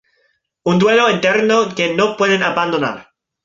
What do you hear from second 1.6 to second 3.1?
que no pueden abandonar.